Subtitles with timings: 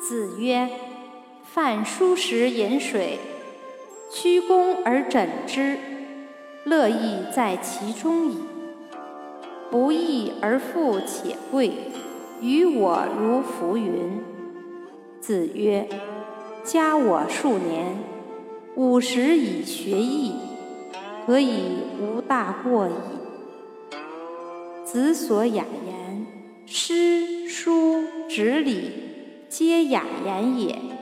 [0.00, 0.66] 子曰
[1.44, 3.18] ：“饭疏食饮水，
[4.10, 5.76] 曲肱而枕之，
[6.64, 8.38] 乐亦在其中矣。
[9.70, 11.70] 不义而富且贵，
[12.40, 14.22] 于我如浮云。”
[15.20, 15.86] 子曰
[16.64, 17.98] ：“加我数年，
[18.76, 20.34] 五十以学艺，
[21.26, 22.92] 何以无大过矣？”
[24.82, 26.26] 子所雅言，
[26.64, 29.09] 诗书执礼，
[29.50, 30.99] 皆雅言也。